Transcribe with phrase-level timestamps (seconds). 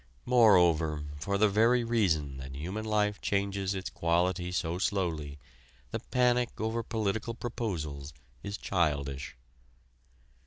[0.25, 5.37] Moreover, for the very reason that human life changes its quality so slowly,
[5.91, 8.11] the panic over political proposals
[8.41, 9.37] is childish.